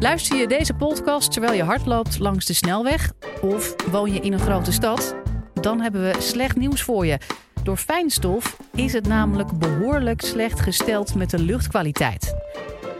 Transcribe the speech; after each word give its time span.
Luister 0.00 0.38
je 0.38 0.46
deze 0.46 0.74
podcast 0.74 1.32
terwijl 1.32 1.52
je 1.52 1.62
hard 1.62 1.86
loopt 1.86 2.18
langs 2.18 2.46
de 2.46 2.52
snelweg 2.52 3.12
of 3.40 3.74
woon 3.90 4.12
je 4.12 4.20
in 4.20 4.32
een 4.32 4.38
grote 4.38 4.72
stad? 4.72 5.14
Dan 5.60 5.80
hebben 5.80 6.02
we 6.02 6.14
slecht 6.18 6.56
nieuws 6.56 6.82
voor 6.82 7.06
je. 7.06 7.18
Door 7.62 7.76
fijnstof 7.76 8.56
is 8.74 8.92
het 8.92 9.06
namelijk 9.06 9.58
behoorlijk 9.58 10.20
slecht 10.20 10.60
gesteld 10.60 11.14
met 11.14 11.30
de 11.30 11.38
luchtkwaliteit. 11.38 12.34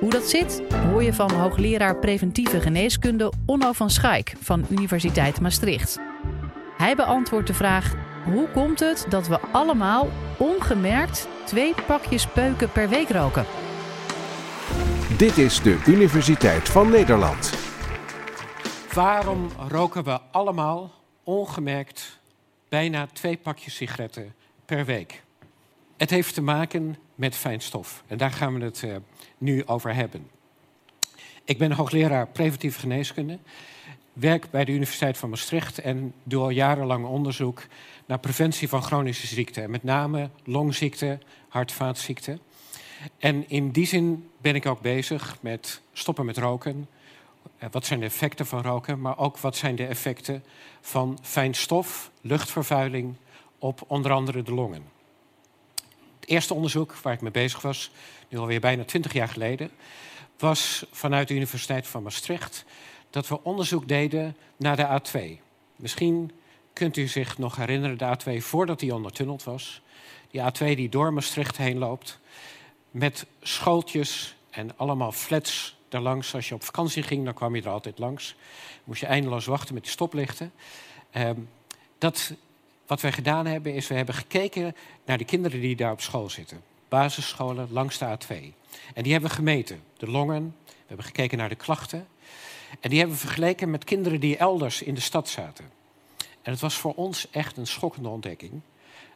Hoe 0.01 0.11
dat 0.11 0.29
zit, 0.29 0.63
hoor 0.91 1.03
je 1.03 1.13
van 1.13 1.31
hoogleraar 1.31 1.97
preventieve 1.97 2.61
geneeskunde 2.61 3.33
Onno 3.47 3.73
van 3.73 3.91
Schaik 3.91 4.35
van 4.41 4.67
Universiteit 4.69 5.41
Maastricht. 5.41 5.99
Hij 6.77 6.97
beantwoordt 6.97 7.47
de 7.47 7.55
vraag: 7.55 7.95
hoe 8.25 8.49
komt 8.49 8.81
het 8.81 9.07
dat 9.09 9.29
we 9.29 9.41
allemaal 9.53 10.09
ongemerkt 10.37 11.29
twee 11.45 11.75
pakjes 11.87 12.27
peuken 12.27 12.73
per 12.73 12.89
week 12.89 13.09
roken? 13.09 13.45
Dit 15.19 15.39
is 15.39 15.63
de 15.63 15.83
Universiteit 15.87 16.69
van 16.69 16.91
Nederland. 16.91 17.55
Waarom 18.93 19.49
roken 19.69 20.05
we 20.05 20.21
allemaal 20.31 20.93
ongemerkt 21.23 22.21
bijna 22.69 23.07
twee 23.13 23.37
pakjes 23.37 23.75
sigaretten 23.75 24.35
per 24.65 24.85
week? 24.85 25.23
Het 25.97 26.11
heeft 26.11 26.35
te 26.35 26.43
maken 26.43 26.97
met 27.15 27.35
fijnstof. 27.35 28.03
En 28.07 28.19
daar 28.19 28.31
gaan 28.31 28.59
we 28.59 28.65
het 28.65 28.83
uh, 28.83 28.97
nu 29.39 29.67
over 29.67 29.95
hebben. 29.95 30.31
Ik 31.45 31.59
ben 31.59 31.73
hoogleraar 31.73 32.27
preventieve 32.27 32.79
geneeskunde. 32.79 33.39
Werk 34.13 34.51
bij 34.51 34.65
de 34.65 34.73
Universiteit 34.73 35.19
van 35.19 35.31
Maastricht 35.31 35.79
en 35.79 36.15
doe 36.23 36.43
al 36.43 36.51
jarenlang 36.51 37.07
onderzoek 37.07 37.67
naar 38.07 38.19
preventie 38.19 38.69
van 38.69 38.83
chronische 38.83 39.27
ziekten. 39.27 39.71
Met 39.71 39.83
name 39.83 40.31
longziekten, 40.45 41.21
hart-vaatziekten. 41.49 42.33
En 42.33 42.41
in 43.47 43.71
die 43.71 43.87
zin 43.87 44.31
ben 44.41 44.55
ik 44.55 44.67
ook 44.67 44.81
bezig 44.81 45.37
met 45.41 45.81
stoppen 45.93 46.25
met 46.25 46.37
roken. 46.37 46.89
Eh, 47.59 47.69
wat 47.71 47.87
zijn 47.87 48.01
de 48.01 48.07
effecten 48.07 48.47
van 48.47 48.63
roken, 48.63 49.01
maar 49.01 49.19
ook 49.19 49.39
wat 49.39 49.57
zijn 49.57 49.77
de 49.77 49.87
effecten 49.87 50.45
van 50.81 51.19
fijnstof, 51.23 52.11
luchtvervuiling 52.21 53.15
op 53.59 53.85
onder 53.87 54.13
andere 54.13 54.43
de 54.43 54.55
longen. 54.55 54.83
Het 56.21 56.29
eerste 56.29 56.55
onderzoek 56.55 56.95
waar 56.95 57.13
ik 57.13 57.21
mee 57.21 57.31
bezig 57.31 57.61
was, 57.61 57.91
nu 58.29 58.39
alweer 58.39 58.61
bijna 58.61 58.85
twintig 58.85 59.13
jaar 59.13 59.29
geleden, 59.29 59.71
was 60.39 60.87
vanuit 60.91 61.29
de 61.29 61.35
Universiteit 61.35 61.87
van 61.87 62.03
Maastricht 62.03 62.65
dat 63.11 63.29
we 63.29 63.43
onderzoek 63.45 63.89
deden 63.89 64.37
naar 64.57 64.77
de 64.77 65.01
A2. 65.01 65.41
Misschien 65.77 66.33
kunt 66.73 66.97
u 66.97 67.07
zich 67.07 67.39
nog 67.39 67.57
herinneren, 67.57 67.99
de 67.99 68.39
A2 68.39 68.43
voordat 68.43 68.81
die 68.81 68.95
ondertunneld 68.95 69.45
was. 69.45 69.83
Die 70.31 70.41
A2 70.41 70.77
die 70.77 70.89
door 70.89 71.13
Maastricht 71.13 71.57
heen 71.57 71.79
loopt 71.79 72.19
met 72.91 73.27
schooltjes 73.43 74.37
en 74.51 74.77
allemaal 74.77 75.13
flats 75.13 75.77
daarlangs. 75.89 76.35
Als 76.35 76.49
je 76.49 76.55
op 76.55 76.65
vakantie 76.65 77.03
ging, 77.03 77.25
dan 77.25 77.35
kwam 77.35 77.55
je 77.55 77.63
er 77.63 77.69
altijd 77.69 77.99
langs. 77.99 78.35
Moest 78.85 79.01
je 79.01 79.07
eindeloos 79.07 79.47
wachten 79.47 79.75
met 79.75 79.83
die 79.83 79.93
stoplichten. 79.93 80.53
Um, 81.17 81.49
dat, 81.99 82.33
wat 82.87 83.01
wij 83.01 83.13
gedaan 83.13 83.47
hebben, 83.47 83.75
is 83.75 83.87
we 83.87 83.95
hebben 83.95 84.15
gekeken 84.15 84.77
naar 85.05 85.19
de 85.19 85.25
kinderen 85.25 85.61
die 85.61 85.77
daar 85.77 85.93
op 85.93 86.01
school 86.01 86.31
zitten. 86.31 86.63
Basisscholen 86.89 87.69
langs 87.71 87.99
de 87.99 88.19
A2. 88.19 88.35
En 88.95 89.03
die 89.03 89.13
hebben 89.13 89.31
we 89.31 89.37
gemeten. 89.37 89.83
De 89.97 90.11
longen, 90.11 90.57
we 90.65 90.73
hebben 90.87 91.07
gekeken 91.07 91.39
naar 91.39 91.49
de 91.49 91.55
klachten. 91.55 92.09
En 92.81 92.91
die 92.91 92.99
hebben 92.99 93.17
we 93.17 93.23
vergeleken 93.27 93.71
met 93.71 93.85
kinderen 93.85 94.21
die 94.21 94.37
elders 94.37 94.83
in 94.83 94.95
de 94.95 95.01
stad 95.01 95.29
zaten. 95.29 95.71
En 96.43 96.53
het 96.53 96.61
was 96.61 96.75
voor 96.75 96.95
ons 96.95 97.31
echt 97.31 97.57
een 97.57 97.67
schokkende 97.67 98.09
ontdekking. 98.09 98.61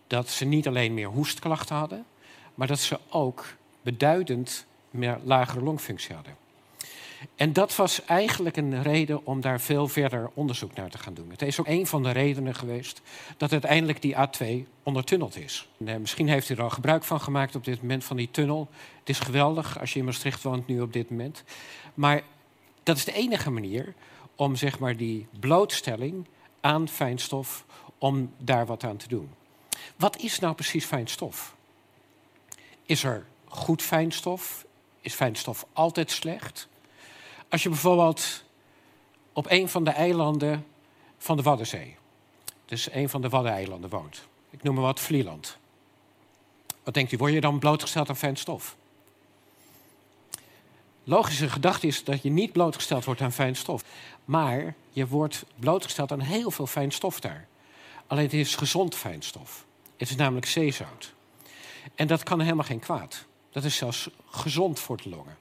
Dat 0.07 0.29
ze 0.29 0.45
niet 0.45 0.67
alleen 0.67 0.95
meer 0.95 1.09
hoestklachten 1.09 1.77
hadden, 1.77 2.07
maar 2.55 2.67
dat 2.67 2.79
ze 2.79 2.99
ook 3.09 3.45
beduidend 3.83 4.67
meer 4.91 5.19
lagere 5.25 5.63
longfunctie 5.63 6.15
hadden. 6.15 6.37
En 7.37 7.53
dat 7.53 7.77
was 7.77 8.05
eigenlijk 8.05 8.57
een 8.57 8.83
reden 8.83 9.27
om 9.27 9.41
daar 9.41 9.61
veel 9.61 9.89
verder 9.89 10.31
onderzoek 10.35 10.75
naar 10.75 10.91
te 10.91 10.99
gaan 10.99 11.15
doen. 11.15 11.31
Het 11.31 11.43
is 11.43 11.61
ook 11.61 11.67
een 11.67 11.87
van 11.87 12.03
de 12.03 12.11
redenen 12.11 12.55
geweest 12.55 13.01
dat 13.37 13.53
uiteindelijk 13.53 14.03
die 14.03 14.17
A2 14.17 14.67
ondertunneld 14.83 15.37
is. 15.37 15.69
En, 15.79 15.89
eh, 15.89 15.97
misschien 15.97 16.29
heeft 16.29 16.49
u 16.49 16.55
er 16.55 16.63
al 16.63 16.71
gebruik 16.71 17.05
van 17.05 17.21
gemaakt 17.21 17.55
op 17.55 17.65
dit 17.65 17.83
moment 17.83 18.05
van 18.05 18.17
die 18.17 18.31
tunnel. 18.31 18.69
Het 18.99 19.09
is 19.09 19.19
geweldig 19.19 19.81
als 19.81 19.93
je 19.93 19.99
in 19.99 20.05
Maastricht 20.05 20.43
woont 20.43 20.67
nu 20.67 20.81
op 20.81 20.93
dit 20.93 21.11
moment. 21.11 21.45
Maar 21.95 22.23
dat 22.83 22.97
is 22.97 23.05
de 23.05 23.13
enige 23.13 23.51
manier 23.51 23.95
om 24.37 24.57
zeg 24.57 24.79
maar, 24.79 24.97
die 24.97 25.27
blootstelling 25.41 26.27
aan 26.61 26.89
fijnstof, 26.89 27.65
om 27.99 28.33
daar 28.39 28.67
wat 28.67 28.85
aan 28.85 28.97
te 28.97 29.09
doen. 29.09 29.31
Wat 29.97 30.17
is 30.17 30.39
nou 30.39 30.55
precies 30.55 30.85
fijnstof? 30.85 31.57
Is 32.87 33.05
er 33.05 33.27
goed 33.53 33.83
fijnstof? 33.83 34.65
Is 35.01 35.15
fijnstof 35.15 35.67
altijd 35.73 36.11
slecht? 36.11 36.69
Als 37.49 37.63
je 37.63 37.69
bijvoorbeeld 37.69 38.45
op 39.33 39.47
een 39.49 39.69
van 39.69 39.85
de 39.85 39.91
eilanden 39.91 40.67
van 41.19 41.37
de 41.37 41.43
Waddenzee, 41.43 41.97
dus 42.65 42.93
een 42.93 43.09
van 43.09 43.21
de 43.21 43.29
Waddeneilanden 43.29 43.91
woont, 43.91 44.27
ik 44.51 44.63
noem 44.63 44.75
maar 44.75 44.85
wat 44.85 45.01
Vlieland. 45.01 45.57
Wat 46.83 46.95
denkt 46.95 47.13
u, 47.13 47.17
word 47.17 47.33
je 47.33 47.41
dan 47.41 47.59
blootgesteld 47.59 48.09
aan 48.09 48.17
fijnstof? 48.17 48.77
Logische 51.05 51.49
gedachte 51.49 51.87
is 51.87 52.05
dat 52.05 52.23
je 52.23 52.31
niet 52.31 52.53
blootgesteld 52.53 53.05
wordt 53.05 53.21
aan 53.21 53.33
fijnstof. 53.33 53.85
Maar 54.25 54.75
je 54.91 55.07
wordt 55.07 55.45
blootgesteld 55.57 56.13
aan 56.13 56.21
heel 56.21 56.51
veel 56.51 56.67
fijnstof 56.67 57.21
daar. 57.21 57.47
Alleen 58.07 58.25
het 58.25 58.33
is 58.33 58.55
gezond 58.55 58.95
fijnstof. 58.95 59.65
Het 59.97 60.11
is 60.11 60.17
namelijk 60.17 60.47
zeezout. 60.47 61.13
En 61.95 62.07
dat 62.07 62.23
kan 62.23 62.41
helemaal 62.41 62.65
geen 62.65 62.79
kwaad. 62.79 63.25
Dat 63.53 63.65
is 63.65 63.77
zelfs 63.77 64.09
gezond 64.31 64.81
voor 64.81 64.97
de 64.97 65.09
longen. 65.09 65.37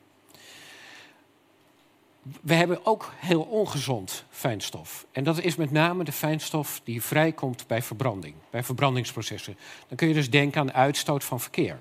We 2.41 2.53
hebben 2.53 2.85
ook 2.85 3.11
heel 3.15 3.41
ongezond 3.41 4.23
fijnstof. 4.29 5.05
En 5.11 5.23
dat 5.23 5.39
is 5.39 5.55
met 5.55 5.71
name 5.71 6.03
de 6.03 6.11
fijnstof 6.11 6.81
die 6.83 7.01
vrijkomt 7.01 7.67
bij 7.67 7.81
verbranding, 7.81 8.35
bij 8.49 8.63
verbrandingsprocessen. 8.63 9.57
Dan 9.87 9.97
kun 9.97 10.07
je 10.07 10.13
dus 10.13 10.29
denken 10.29 10.61
aan 10.61 10.73
uitstoot 10.73 11.23
van 11.23 11.39
verkeer. 11.39 11.79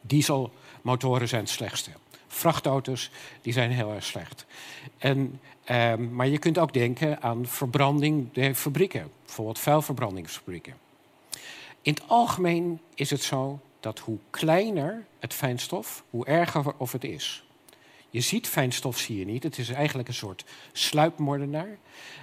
Dieselmotoren 0.00 1.28
zijn 1.28 1.42
het 1.42 1.50
slechtste. 1.50 1.90
Vrachtauto's 2.26 3.10
die 3.42 3.52
zijn 3.52 3.70
heel 3.70 3.92
erg 3.92 4.04
slecht. 4.04 4.46
En, 4.98 5.40
ehm, 5.64 6.14
maar 6.14 6.28
je 6.28 6.38
kunt 6.38 6.58
ook 6.58 6.72
denken 6.72 7.22
aan 7.22 7.46
verbranding 7.46 8.32
de 8.32 8.54
fabrieken, 8.54 9.10
bijvoorbeeld 9.24 9.58
vuilverbrandingsfabrieken. 9.58 10.74
In 11.82 11.94
het 11.94 12.02
algemeen 12.06 12.80
is 12.94 13.10
het 13.10 13.22
zo 13.22 13.60
dat 13.80 13.98
hoe 13.98 14.18
kleiner 14.30 15.06
het 15.18 15.34
fijnstof, 15.34 16.04
hoe 16.10 16.26
erger 16.26 16.74
of 16.76 16.92
het 16.92 17.04
is. 17.04 17.44
Je 18.10 18.20
ziet 18.20 18.46
fijnstof, 18.46 18.98
zie 18.98 19.18
je 19.18 19.24
niet. 19.24 19.42
Het 19.42 19.58
is 19.58 19.68
eigenlijk 19.68 20.08
een 20.08 20.14
soort 20.14 20.44
sluipmoordenaar. 20.72 21.78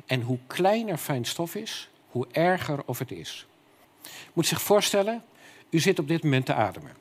En 0.05 0.21
hoe 0.21 0.39
kleiner 0.47 0.97
fijnstof 0.97 1.55
is, 1.55 1.89
hoe 2.09 2.27
erger 2.31 2.83
of 2.85 2.99
het 2.99 3.11
is. 3.11 3.47
Moet 4.33 4.47
zich 4.47 4.61
voorstellen, 4.61 5.23
u 5.69 5.79
zit 5.79 5.99
op 5.99 6.07
dit 6.07 6.23
moment 6.23 6.45
te 6.45 6.53
ademen. 6.53 6.91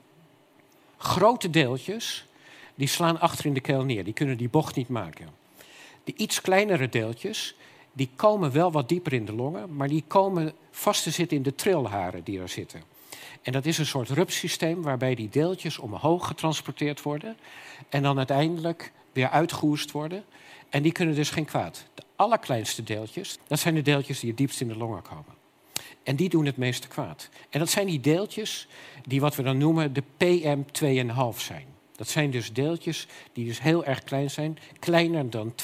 Grote 0.96 1.50
deeltjes, 1.50 2.26
die 2.74 2.88
slaan 2.88 3.20
achter 3.20 3.46
in 3.46 3.54
de 3.54 3.60
keel 3.60 3.84
neer. 3.84 4.04
Die 4.04 4.12
kunnen 4.12 4.36
die 4.36 4.48
bocht 4.48 4.76
niet 4.76 4.88
maken. 4.88 5.28
De 6.04 6.14
iets 6.16 6.40
kleinere 6.40 6.88
deeltjes, 6.88 7.56
die 7.92 8.10
komen 8.16 8.52
wel 8.52 8.72
wat 8.72 8.88
dieper 8.88 9.12
in 9.12 9.24
de 9.24 9.32
longen, 9.32 9.76
maar 9.76 9.88
die 9.88 10.04
komen 10.06 10.52
vast 10.70 11.02
te 11.02 11.10
zitten 11.10 11.36
in 11.36 11.42
de 11.42 11.54
trilharen 11.54 12.24
die 12.24 12.40
er 12.40 12.48
zitten. 12.48 12.82
En 13.44 13.52
dat 13.52 13.66
is 13.66 13.78
een 13.78 13.86
soort 13.86 14.08
rupsysteem 14.08 14.82
waarbij 14.82 15.14
die 15.14 15.28
deeltjes 15.28 15.78
omhoog 15.78 16.26
getransporteerd 16.26 17.02
worden 17.02 17.36
en 17.88 18.02
dan 18.02 18.18
uiteindelijk 18.18 18.92
weer 19.12 19.28
uitgehoest 19.28 19.90
worden. 19.90 20.24
En 20.68 20.82
die 20.82 20.92
kunnen 20.92 21.14
dus 21.14 21.30
geen 21.30 21.44
kwaad. 21.44 21.84
De 21.94 22.02
allerkleinste 22.16 22.82
deeltjes, 22.82 23.38
dat 23.46 23.58
zijn 23.58 23.74
de 23.74 23.82
deeltjes 23.82 24.20
die 24.20 24.28
het 24.28 24.38
diepst 24.38 24.60
in 24.60 24.68
de 24.68 24.76
longen 24.76 25.02
komen. 25.02 25.34
En 26.02 26.16
die 26.16 26.28
doen 26.28 26.46
het 26.46 26.56
meeste 26.56 26.88
kwaad. 26.88 27.28
En 27.50 27.58
dat 27.58 27.70
zijn 27.70 27.86
die 27.86 28.00
deeltjes 28.00 28.66
die 29.06 29.20
wat 29.20 29.36
we 29.36 29.42
dan 29.42 29.58
noemen 29.58 29.92
de 29.92 30.02
PM2,5 30.02 31.40
zijn. 31.40 31.66
Dat 31.96 32.08
zijn 32.08 32.30
dus 32.30 32.52
deeltjes 32.52 33.06
die 33.32 33.46
dus 33.46 33.60
heel 33.60 33.84
erg 33.84 34.04
klein 34.04 34.30
zijn, 34.30 34.58
kleiner 34.78 35.30
dan 35.30 35.54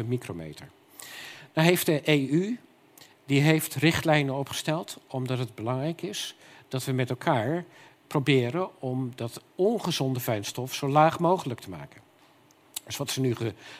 2,5 0.00 0.06
micrometer. 0.06 0.68
Nou 1.54 1.68
heeft 1.68 1.86
de 1.86 2.00
EU 2.04 2.56
die 3.26 3.40
heeft 3.40 3.74
richtlijnen 3.74 4.34
opgesteld 4.34 4.98
omdat 5.06 5.38
het 5.38 5.54
belangrijk 5.54 6.02
is 6.02 6.34
dat 6.70 6.84
we 6.84 6.92
met 6.92 7.10
elkaar 7.10 7.64
proberen 8.06 8.80
om 8.80 9.12
dat 9.14 9.42
ongezonde 9.54 10.20
fijnstof 10.20 10.74
zo 10.74 10.88
laag 10.88 11.18
mogelijk 11.18 11.60
te 11.60 11.70
maken. 11.70 12.00
Dus 12.84 12.96
wat 12.96 13.10
ze 13.10 13.20
nu 13.20 13.36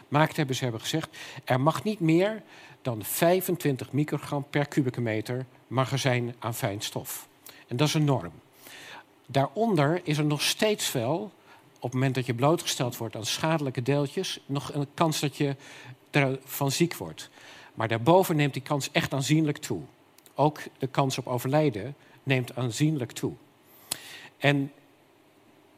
gemaakt 0.08 0.36
hebben, 0.36 0.56
ze 0.56 0.62
hebben 0.62 0.80
gezegd, 0.80 1.16
er 1.44 1.60
mag 1.60 1.84
niet 1.84 2.00
meer 2.00 2.42
dan 2.82 3.04
25 3.04 3.92
microgram 3.92 4.46
per 4.50 4.66
kubieke 4.66 5.00
meter 5.00 5.46
magazijn 5.66 6.34
aan 6.38 6.54
fijnstof. 6.54 7.28
En 7.66 7.76
dat 7.76 7.88
is 7.88 7.94
een 7.94 8.04
norm. 8.04 8.32
Daaronder 9.26 10.00
is 10.04 10.18
er 10.18 10.24
nog 10.24 10.42
steeds 10.42 10.92
wel, 10.92 11.32
op 11.74 11.82
het 11.82 11.92
moment 11.92 12.14
dat 12.14 12.26
je 12.26 12.34
blootgesteld 12.34 12.96
wordt 12.96 13.16
aan 13.16 13.26
schadelijke 13.26 13.82
deeltjes, 13.82 14.40
nog 14.46 14.74
een 14.74 14.86
kans 14.94 15.20
dat 15.20 15.36
je 15.36 15.56
ervan 16.10 16.70
ziek 16.70 16.94
wordt. 16.94 17.30
Maar 17.74 17.88
daarboven 17.88 18.36
neemt 18.36 18.52
die 18.52 18.62
kans 18.62 18.90
echt 18.92 19.12
aanzienlijk 19.12 19.58
toe. 19.58 19.80
Ook 20.34 20.60
de 20.78 20.86
kans 20.86 21.18
op 21.18 21.26
overlijden 21.26 21.94
neemt 22.30 22.56
aanzienlijk 22.56 23.12
toe. 23.12 23.32
En 24.38 24.72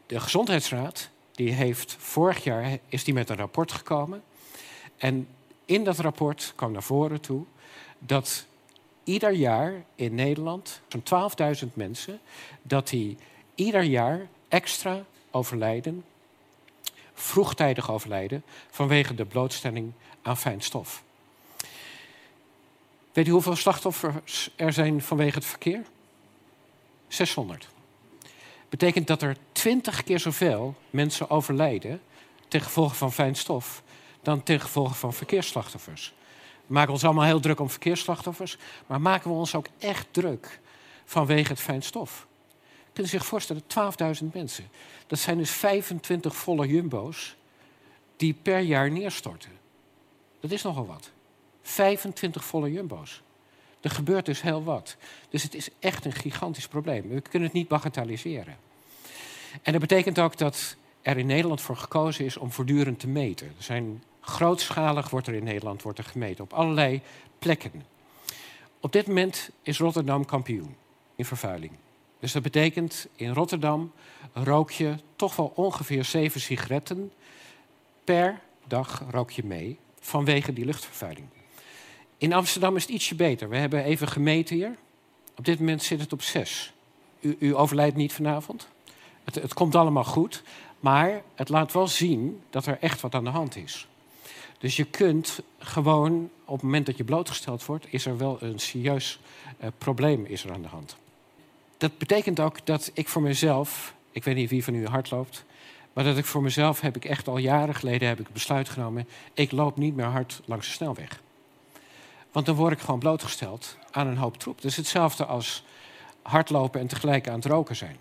de 0.06 0.20
Gezondheidsraad 0.20 1.10
die 1.32 1.52
heeft 1.52 1.96
vorig 1.99 2.44
jaar 2.44 2.78
is 2.88 3.04
die 3.04 3.14
met 3.14 3.31
een 3.31 3.37
rapport 3.37 3.72
gekomen. 3.72 4.22
En 4.96 5.28
in 5.64 5.84
dat 5.84 5.99
rapport 5.99 6.52
kwam 6.56 6.72
naar 6.72 6.82
voren 6.82 7.20
toe 7.20 7.44
dat 7.99 8.46
ieder 9.04 9.32
jaar 9.32 9.84
in 9.94 10.14
Nederland, 10.14 10.81
zo'n 10.88 11.31
12.000 11.64 11.75
mensen, 11.75 12.20
dat 12.62 12.88
die 12.88 13.16
ieder 13.55 13.82
jaar 13.82 14.26
extra 14.48 15.05
overlijden, 15.31 16.05
vroegtijdig 17.14 17.90
overlijden, 17.90 18.44
vanwege 18.70 19.14
de 19.14 19.25
blootstelling 19.25 19.93
aan 20.22 20.37
fijn 20.37 20.60
stof. 20.60 21.02
Weet 23.12 23.28
u 23.28 23.31
hoeveel 23.31 23.56
slachtoffers 23.56 24.50
er 24.56 24.72
zijn 24.72 25.02
vanwege 25.02 25.34
het 25.34 25.46
verkeer? 25.46 25.82
600. 27.12 27.68
Betekent 28.68 29.06
dat 29.06 29.22
er 29.22 29.36
20 29.52 30.04
keer 30.04 30.18
zoveel 30.18 30.74
mensen 30.90 31.30
overlijden 31.30 32.00
ten 32.48 32.60
gevolge 32.60 32.94
van 32.94 33.12
fijn 33.12 33.34
stof 33.34 33.82
dan 34.22 34.42
ten 34.42 34.60
gevolge 34.60 34.94
van 34.94 35.12
verkeersslachtoffers. 35.12 36.14
We 36.66 36.72
maken 36.74 36.92
ons 36.92 37.04
allemaal 37.04 37.24
heel 37.24 37.40
druk 37.40 37.60
om 37.60 37.70
verkeersslachtoffers, 37.70 38.56
maar 38.86 39.00
maken 39.00 39.30
we 39.30 39.36
ons 39.36 39.54
ook 39.54 39.66
echt 39.78 40.06
druk 40.10 40.60
vanwege 41.04 41.48
het 41.48 41.60
fijn 41.60 41.82
stof? 41.82 42.26
Kunnen 42.92 43.12
zich 43.12 43.26
voorstellen, 43.26 43.62
12.000 44.22 44.26
mensen. 44.32 44.68
Dat 45.06 45.18
zijn 45.18 45.38
dus 45.38 45.50
25 45.50 46.36
volle 46.36 46.66
jumbo's 46.66 47.36
die 48.16 48.34
per 48.42 48.58
jaar 48.58 48.90
neerstorten. 48.90 49.50
Dat 50.40 50.50
is 50.50 50.62
nogal 50.62 50.86
wat. 50.86 51.10
25 51.62 52.44
volle 52.44 52.72
jumbo's. 52.72 53.22
Er 53.82 53.90
gebeurt 53.90 54.26
dus 54.26 54.43
heel 54.43 54.64
wat. 54.64 54.96
Dus 55.29 55.43
het 55.43 55.55
is 55.55 55.69
echt 55.79 56.05
een 56.05 56.12
gigantisch 56.12 56.69
probleem. 56.69 57.08
We 57.08 57.20
kunnen 57.20 57.49
het 57.49 57.56
niet 57.56 57.69
bagatelliseren. 57.69 58.56
En 59.62 59.73
dat 59.73 59.81
betekent 59.81 60.19
ook 60.19 60.38
dat 60.38 60.76
er 61.02 61.19
in 61.19 61.26
Nederland 61.26 61.61
voor 61.61 61.76
gekozen 61.76 62.25
is 62.25 62.37
om 62.37 62.52
voortdurend 62.52 62.99
te 62.99 63.08
meten. 63.08 63.46
Er 63.46 63.62
zijn 63.62 64.02
grootschalig 64.20 65.11
wordt 65.11 65.26
er 65.26 65.34
in 65.34 65.44
Nederland 65.44 65.82
wordt 65.82 65.99
er 65.99 66.05
gemeten 66.05 66.44
op 66.44 66.52
allerlei 66.52 67.00
plekken. 67.38 67.84
Op 68.81 68.93
dit 68.93 69.06
moment 69.06 69.50
is 69.62 69.79
Rotterdam 69.79 70.25
kampioen 70.25 70.76
in 71.14 71.25
vervuiling. 71.25 71.73
Dus 72.20 72.32
dat 72.32 72.43
betekent 72.43 73.06
in 73.17 73.32
Rotterdam 73.32 73.93
rook 74.32 74.70
je 74.70 74.94
toch 75.17 75.37
wel 75.37 75.52
ongeveer 75.55 76.05
zeven 76.05 76.40
sigaretten 76.40 77.12
per 78.05 78.40
dag 78.67 79.02
rook 79.11 79.31
je 79.31 79.44
mee 79.44 79.79
vanwege 80.00 80.52
die 80.52 80.64
luchtvervuiling. 80.64 81.26
In 82.22 82.32
Amsterdam 82.32 82.76
is 82.76 82.82
het 82.82 82.90
ietsje 82.90 83.14
beter. 83.14 83.48
We 83.48 83.56
hebben 83.56 83.84
even 83.84 84.08
gemeten 84.08 84.56
hier. 84.56 84.76
Op 85.36 85.44
dit 85.44 85.58
moment 85.58 85.82
zit 85.82 86.00
het 86.00 86.12
op 86.12 86.22
zes. 86.22 86.72
U, 87.20 87.36
u 87.38 87.56
overlijdt 87.56 87.96
niet 87.96 88.12
vanavond. 88.12 88.69
Het, 89.24 89.34
het 89.34 89.54
komt 89.54 89.74
allemaal 89.74 90.04
goed. 90.04 90.42
Maar 90.80 91.22
het 91.34 91.48
laat 91.48 91.72
wel 91.72 91.86
zien 91.86 92.40
dat 92.50 92.66
er 92.66 92.78
echt 92.80 93.00
wat 93.00 93.14
aan 93.14 93.24
de 93.24 93.30
hand 93.30 93.56
is. 93.56 93.86
Dus 94.58 94.76
je 94.76 94.84
kunt 94.84 95.40
gewoon, 95.58 96.30
op 96.44 96.54
het 96.54 96.62
moment 96.62 96.86
dat 96.86 96.96
je 96.96 97.04
blootgesteld 97.04 97.64
wordt, 97.64 97.86
is 97.90 98.06
er 98.06 98.19
wel 98.19 98.36
een 98.40 98.58
serieus 98.58 99.20
uh, 99.60 99.69
probleem 99.78 100.24
is 100.24 100.44
er 100.44 100.52
aan 100.52 100.62
de 100.62 100.69
hand. 100.69 100.96
Dat 101.76 101.98
betekent 101.98 102.40
ook 102.40 102.66
dat 102.66 102.90
ik 102.94 103.08
voor 103.08 103.22
mezelf, 103.22 103.94
ik 104.12 104.24
weet 104.24 104.34
niet 104.34 104.50
wie 104.50 104.64
van 104.64 104.74
u 104.74 104.86
hard 104.86 105.10
loopt, 105.10 105.44
maar 105.92 106.04
dat 106.04 106.16
ik 106.16 106.24
voor 106.24 106.42
mezelf 106.42 106.80
heb 106.80 106.96
ik 106.96 107.04
echt 107.04 107.28
al 107.28 107.38
jaren 107.38 107.74
geleden 107.74 108.08
heb 108.08 108.20
ik 108.20 108.32
besluit 108.32 108.69
genomen, 108.69 109.08
ik 109.34 109.52
loop 109.52 109.76
niet 109.76 109.96
meer 109.96 110.06
hard 110.06 110.40
langs 110.44 110.66
de 110.66 110.72
snelweg. 110.72 111.20
Want 112.32 112.46
dan 112.46 112.55
word 112.55 112.73
ik 112.73 112.81
gewoon 112.81 113.00
blootgesteld 113.00 113.76
aan 113.90 114.06
een 114.06 114.17
hoop 114.17 114.37
troep. 114.37 114.61
Dus 114.61 114.76
hetzelfde 114.76 115.25
als 115.25 115.64
hardlopen 116.23 116.81
en 116.81 116.87
tegelijk 116.87 117.29
aan 117.29 117.34
het 117.34 117.44
roken 117.44 117.76
zijn. 117.76 117.96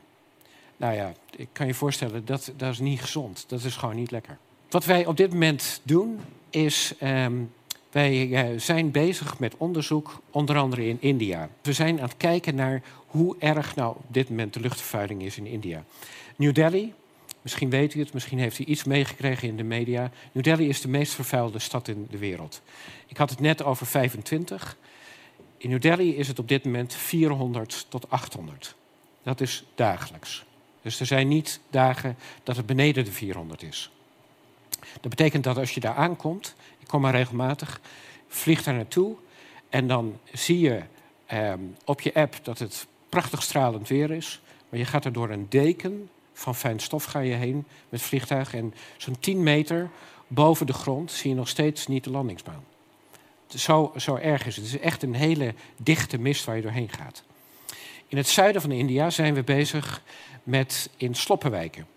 Nou 0.77 0.93
ja, 0.93 1.13
ik 1.35 1.47
kan 1.51 1.67
je 1.67 1.73
voorstellen, 1.73 2.25
dat, 2.25 2.51
dat 2.57 2.71
is 2.71 2.79
niet 2.79 3.01
gezond. 3.01 3.45
Dat 3.47 3.63
is 3.63 3.75
gewoon 3.75 3.95
niet 3.95 4.11
lekker. 4.11 4.37
Wat 4.69 4.85
wij 4.85 5.05
op 5.05 5.17
dit 5.17 5.31
moment 5.31 5.81
doen, 5.83 6.19
is 6.49 6.93
um, 7.03 7.51
wij 7.91 8.27
uh, 8.27 8.59
zijn 8.59 8.91
bezig 8.91 9.39
met 9.39 9.57
onderzoek, 9.57 10.21
onder 10.31 10.57
andere 10.57 10.87
in 10.87 10.97
India. 10.99 11.49
We 11.61 11.73
zijn 11.73 11.97
aan 11.97 12.07
het 12.07 12.17
kijken 12.17 12.55
naar 12.55 12.81
hoe 13.07 13.35
erg 13.39 13.75
nou 13.75 13.95
op 13.95 14.05
dit 14.07 14.29
moment 14.29 14.53
de 14.53 14.59
luchtvervuiling 14.59 15.21
is 15.21 15.37
in 15.37 15.45
India. 15.45 15.83
New 16.35 16.53
Delhi, 16.53 16.93
misschien 17.41 17.69
weet 17.69 17.93
u 17.93 17.99
het, 17.99 18.13
misschien 18.13 18.39
heeft 18.39 18.59
u 18.59 18.63
iets 18.63 18.83
meegekregen 18.83 19.47
in 19.47 19.57
de 19.57 19.63
media. 19.63 20.11
New 20.31 20.43
Delhi 20.43 20.69
is 20.69 20.81
de 20.81 20.87
meest 20.87 21.13
vervuilde 21.13 21.59
stad 21.59 21.87
in 21.87 22.07
de 22.09 22.17
wereld. 22.17 22.61
Ik 23.07 23.17
had 23.17 23.29
het 23.29 23.39
net 23.39 23.63
over 23.63 23.85
25. 23.85 24.77
In 25.57 25.69
New 25.69 25.81
Delhi 25.81 26.15
is 26.15 26.27
het 26.27 26.39
op 26.39 26.47
dit 26.47 26.65
moment 26.65 26.93
400 26.93 27.85
tot 27.89 28.09
800. 28.09 28.75
Dat 29.23 29.41
is 29.41 29.63
dagelijks. 29.75 30.45
Dus 30.81 30.99
er 30.99 31.05
zijn 31.05 31.27
niet 31.27 31.59
dagen 31.69 32.17
dat 32.43 32.57
het 32.57 32.65
beneden 32.65 33.05
de 33.05 33.11
400 33.11 33.63
is. 33.63 33.91
Dat 35.01 35.09
betekent 35.09 35.43
dat 35.43 35.57
als 35.57 35.73
je 35.73 35.79
daar 35.79 35.95
aankomt, 35.95 36.55
ik 36.79 36.87
kom 36.87 37.01
maar 37.01 37.15
regelmatig, 37.15 37.81
vlieg 38.27 38.63
daar 38.63 38.73
naartoe 38.73 39.15
en 39.69 39.87
dan 39.87 40.19
zie 40.33 40.59
je 40.59 40.81
eh, 41.25 41.53
op 41.85 42.01
je 42.01 42.13
app 42.13 42.39
dat 42.43 42.59
het 42.59 42.87
prachtig 43.09 43.43
stralend 43.43 43.87
weer 43.87 44.11
is, 44.11 44.41
maar 44.69 44.79
je 44.79 44.85
gaat 44.85 45.05
er 45.05 45.13
door 45.13 45.29
een 45.29 45.45
deken 45.49 46.09
van 46.41 46.55
fijn 46.55 46.79
stof 46.79 47.03
ga 47.03 47.19
je 47.19 47.33
heen 47.33 47.65
met 47.89 48.01
vliegtuig 48.01 48.53
en 48.53 48.73
zo'n 48.97 49.19
10 49.19 49.43
meter 49.43 49.89
boven 50.27 50.65
de 50.65 50.73
grond 50.73 51.11
zie 51.11 51.29
je 51.29 51.35
nog 51.35 51.47
steeds 51.47 51.87
niet 51.87 52.03
de 52.03 52.09
landingsbaan. 52.09 52.63
Zo, 53.47 53.91
zo 53.97 54.15
erg 54.15 54.45
is 54.45 54.55
het. 54.55 54.65
Het 54.65 54.73
is 54.73 54.79
echt 54.79 55.03
een 55.03 55.13
hele 55.13 55.53
dichte 55.77 56.17
mist 56.17 56.45
waar 56.45 56.55
je 56.55 56.61
doorheen 56.61 56.89
gaat. 56.89 57.23
In 58.07 58.17
het 58.17 58.27
zuiden 58.27 58.61
van 58.61 58.71
India 58.71 59.09
zijn 59.09 59.33
we 59.33 59.43
bezig 59.43 60.01
met 60.43 60.89
in 60.97 61.15
sloppenwijken. 61.15 61.87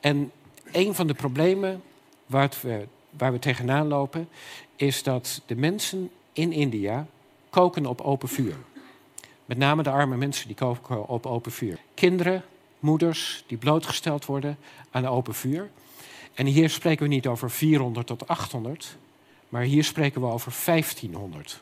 En 0.00 0.32
een 0.72 0.94
van 0.94 1.06
de 1.06 1.14
problemen 1.14 1.82
waar, 2.26 2.50
we, 2.62 2.86
waar 3.10 3.32
we 3.32 3.38
tegenaan 3.38 3.86
lopen, 3.86 4.28
is 4.76 5.02
dat 5.02 5.42
de 5.46 5.56
mensen 5.56 6.10
in 6.32 6.52
India 6.52 7.06
koken 7.50 7.86
op 7.86 8.00
open 8.00 8.28
vuur. 8.28 8.56
Met 9.44 9.58
name 9.58 9.82
de 9.82 9.90
arme 9.90 10.16
mensen 10.16 10.46
die 10.46 10.56
koken 10.56 11.08
op 11.08 11.26
open 11.26 11.52
vuur. 11.52 11.78
Kinderen, 11.94 12.44
moeders 12.84 13.44
die 13.46 13.58
blootgesteld 13.58 14.24
worden 14.26 14.58
aan 14.90 15.06
open 15.06 15.34
vuur. 15.34 15.70
En 16.34 16.46
hier 16.46 16.70
spreken 16.70 17.02
we 17.02 17.14
niet 17.14 17.26
over 17.26 17.50
400 17.50 18.06
tot 18.06 18.28
800, 18.28 18.96
maar 19.48 19.62
hier 19.62 19.84
spreken 19.84 20.20
we 20.20 20.26
over 20.26 20.54
1500. 20.64 21.60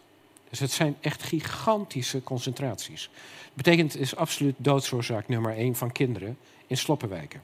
Dus 0.51 0.59
het 0.59 0.71
zijn 0.71 0.97
echt 1.01 1.23
gigantische 1.23 2.23
concentraties. 2.23 3.11
Dat 3.45 3.55
betekent, 3.55 3.93
het 3.93 4.03
is 4.03 4.17
absoluut 4.17 4.55
doodsoorzaak 4.57 5.29
nummer 5.29 5.57
1 5.57 5.77
van 5.77 5.93
kinderen 5.93 6.39
in 6.67 6.77
sloppenwijken. 6.77 7.43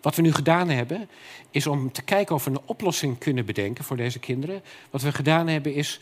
Wat 0.00 0.14
we 0.14 0.22
nu 0.22 0.32
gedaan 0.32 0.68
hebben, 0.68 1.08
is 1.50 1.66
om 1.66 1.92
te 1.92 2.02
kijken 2.02 2.34
of 2.34 2.44
we 2.44 2.50
een 2.50 2.60
oplossing 2.64 3.18
kunnen 3.18 3.44
bedenken 3.44 3.84
voor 3.84 3.96
deze 3.96 4.18
kinderen. 4.18 4.62
Wat 4.90 5.02
we 5.02 5.12
gedaan 5.12 5.46
hebben 5.46 5.74
is, 5.74 6.00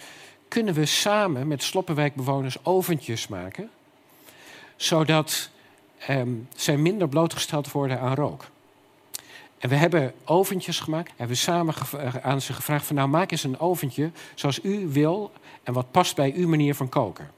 kunnen 0.48 0.74
we 0.74 0.86
samen 0.86 1.48
met 1.48 1.62
sloppenwijkbewoners 1.62 2.64
oventjes 2.64 3.28
maken, 3.28 3.70
zodat 4.76 5.50
um, 6.08 6.48
zij 6.54 6.76
minder 6.76 7.08
blootgesteld 7.08 7.72
worden 7.72 8.00
aan 8.00 8.14
rook. 8.14 8.44
En 9.58 9.68
we 9.68 9.74
hebben 9.74 10.14
oventjes 10.24 10.80
gemaakt. 10.80 11.08
En 11.08 11.12
we 11.12 11.18
hebben 11.18 11.36
samen 11.36 11.74
eh, 11.98 12.14
aan 12.14 12.40
ze 12.40 12.52
gevraagd 12.52 12.86
van 12.86 12.96
nou 12.96 13.08
maak 13.08 13.30
eens 13.30 13.44
een 13.44 13.60
oventje 13.60 14.10
zoals 14.34 14.62
u 14.62 14.88
wil 14.88 15.32
en 15.62 15.72
wat 15.72 15.90
past 15.90 16.16
bij 16.16 16.32
uw 16.36 16.48
manier 16.48 16.74
van 16.74 16.88
koken. 16.88 17.30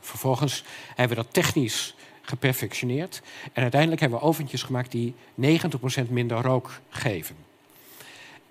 Vervolgens 0.00 0.64
hebben 0.94 1.16
we 1.16 1.22
dat 1.22 1.32
technisch 1.32 1.94
geperfectioneerd. 2.22 3.22
En 3.52 3.62
uiteindelijk 3.62 4.00
hebben 4.00 4.18
we 4.18 4.24
oventjes 4.24 4.62
gemaakt 4.62 4.90
die 4.90 5.14
90% 5.40 5.44
minder 6.08 6.42
rook 6.42 6.80
geven. 6.88 7.36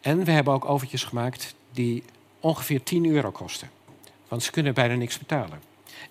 En 0.01 0.23
we 0.23 0.31
hebben 0.31 0.53
ook 0.53 0.65
oventjes 0.65 1.03
gemaakt 1.03 1.55
die 1.71 2.03
ongeveer 2.39 2.83
10 2.83 3.05
euro 3.05 3.31
kosten. 3.31 3.69
Want 4.27 4.43
ze 4.43 4.51
kunnen 4.51 4.73
bijna 4.73 4.95
niks 4.95 5.17
betalen. 5.17 5.61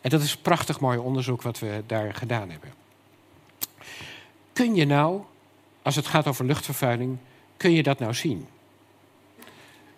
En 0.00 0.10
dat 0.10 0.22
is 0.22 0.36
prachtig 0.36 0.80
mooi 0.80 0.98
onderzoek 0.98 1.42
wat 1.42 1.58
we 1.58 1.82
daar 1.86 2.14
gedaan 2.14 2.50
hebben. 2.50 2.72
Kun 4.58 4.74
je 4.74 4.84
nou, 4.84 5.20
als 5.82 5.96
het 5.96 6.06
gaat 6.06 6.26
over 6.26 6.44
luchtvervuiling, 6.44 7.18
kun 7.56 7.72
je 7.72 7.82
dat 7.82 7.98
nou 7.98 8.14
zien? 8.14 8.46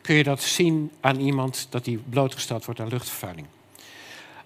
Kun 0.00 0.14
je 0.14 0.22
dat 0.22 0.42
zien 0.42 0.90
aan 1.00 1.20
iemand 1.20 1.66
dat 1.70 1.84
die 1.84 1.98
blootgesteld 1.98 2.64
wordt 2.64 2.80
aan 2.80 2.88
luchtvervuiling? 2.88 3.46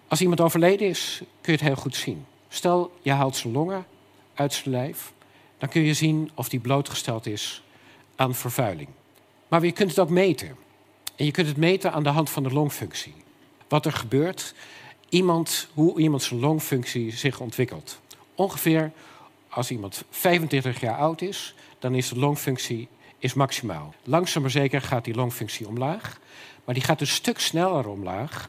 Als 0.08 0.20
iemand 0.20 0.40
overleden 0.40 0.88
is, 0.88 1.18
kun 1.18 1.52
je 1.52 1.58
het 1.58 1.68
heel 1.68 1.76
goed 1.76 1.96
zien. 1.96 2.24
Stel, 2.48 2.92
je 3.02 3.10
haalt 3.10 3.36
zijn 3.36 3.52
longen 3.52 3.86
uit 4.34 4.52
zijn 4.52 4.74
lijf, 4.74 5.12
dan 5.58 5.68
kun 5.68 5.82
je 5.82 5.94
zien 5.94 6.30
of 6.34 6.48
die 6.48 6.60
blootgesteld 6.60 7.26
is 7.26 7.62
aan 8.16 8.34
vervuiling. 8.34 8.88
Maar 9.48 9.64
je 9.64 9.72
kunt 9.72 9.90
het 9.90 9.98
ook 9.98 10.10
meten. 10.10 10.56
En 11.16 11.24
je 11.24 11.30
kunt 11.30 11.46
het 11.46 11.56
meten 11.56 11.92
aan 11.92 12.02
de 12.02 12.08
hand 12.08 12.30
van 12.30 12.42
de 12.42 12.52
longfunctie. 12.52 13.14
Wat 13.68 13.86
er 13.86 13.92
gebeurt, 13.92 14.54
iemand, 15.08 15.68
hoe 15.72 16.00
iemand 16.00 16.22
zijn 16.22 16.40
longfunctie 16.40 17.12
zich 17.12 17.40
ontwikkelt. 17.40 18.00
Ongeveer 18.34 18.92
als 19.54 19.70
iemand 19.70 20.04
25 20.10 20.80
jaar 20.80 20.96
oud 20.96 21.20
is, 21.20 21.54
dan 21.78 21.94
is 21.94 22.08
de 22.08 22.18
longfunctie 22.18 22.88
is 23.18 23.34
maximaal. 23.34 23.94
Langzaam 24.02 24.42
maar 24.42 24.50
zeker 24.50 24.80
gaat 24.80 25.04
die 25.04 25.14
longfunctie 25.14 25.68
omlaag. 25.68 26.20
Maar 26.64 26.74
die 26.74 26.84
gaat 26.84 27.00
een 27.00 27.06
stuk 27.06 27.40
sneller 27.40 27.88
omlaag 27.88 28.48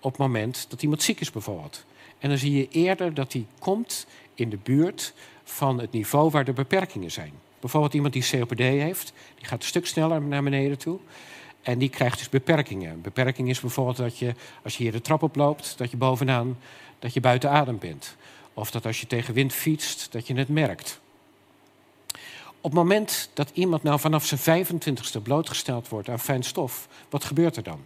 op 0.00 0.10
het 0.10 0.20
moment 0.20 0.66
dat 0.68 0.82
iemand 0.82 1.02
ziek 1.02 1.20
is 1.20 1.30
bijvoorbeeld. 1.30 1.84
En 2.18 2.28
dan 2.28 2.38
zie 2.38 2.52
je 2.52 2.68
eerder 2.68 3.14
dat 3.14 3.32
die 3.32 3.46
komt 3.58 4.06
in 4.34 4.50
de 4.50 4.58
buurt 4.62 5.14
van 5.44 5.78
het 5.78 5.92
niveau 5.92 6.30
waar 6.30 6.44
de 6.44 6.52
beperkingen 6.52 7.10
zijn. 7.10 7.32
Bijvoorbeeld 7.60 7.94
iemand 7.94 8.12
die 8.12 8.28
COPD 8.30 8.58
heeft, 8.58 9.12
die 9.36 9.46
gaat 9.46 9.62
een 9.62 9.68
stuk 9.68 9.86
sneller 9.86 10.22
naar 10.22 10.42
beneden 10.42 10.78
toe. 10.78 10.98
En 11.62 11.78
die 11.78 11.88
krijgt 11.88 12.18
dus 12.18 12.28
beperkingen. 12.28 12.92
Een 12.92 13.00
beperking 13.00 13.48
is 13.48 13.60
bijvoorbeeld 13.60 13.96
dat 13.96 14.18
je, 14.18 14.34
als 14.62 14.76
je 14.76 14.82
hier 14.82 14.92
de 14.92 15.00
trap 15.00 15.22
oploopt, 15.22 15.78
dat 15.78 15.90
je 15.90 15.96
bovenaan, 15.96 16.58
dat 16.98 17.14
je 17.14 17.20
buiten 17.20 17.50
adem 17.50 17.78
bent. 17.78 18.16
Of 18.60 18.70
dat 18.70 18.86
als 18.86 19.00
je 19.00 19.06
tegen 19.06 19.34
wind 19.34 19.52
fietst, 19.52 20.12
dat 20.12 20.26
je 20.26 20.34
het 20.34 20.48
merkt. 20.48 21.00
Op 22.60 22.70
het 22.70 22.72
moment 22.72 23.30
dat 23.34 23.50
iemand 23.52 23.82
nou 23.82 24.00
vanaf 24.00 24.24
zijn 24.26 24.66
25ste 24.66 25.22
blootgesteld 25.22 25.88
wordt 25.88 26.08
aan 26.08 26.20
fijn 26.20 26.42
stof, 26.42 26.88
wat 27.10 27.24
gebeurt 27.24 27.56
er 27.56 27.62
dan? 27.62 27.84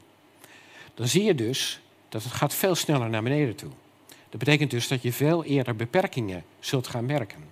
Dan 0.95 1.09
zie 1.09 1.23
je 1.25 1.35
dus 1.35 1.81
dat 2.09 2.23
het 2.23 2.33
gaat 2.33 2.55
veel 2.55 2.75
sneller 2.75 3.11
naar 3.11 3.23
beneden 3.23 3.55
toe. 3.55 3.71
Dat 4.07 4.39
betekent 4.39 4.71
dus 4.71 4.89
dat 4.89 5.03
je 5.03 5.13
veel 5.13 5.45
eerder 5.45 5.77
beperkingen 5.77 6.45
zult 6.61 6.87
gaan 6.87 7.07
merken. 7.07 7.45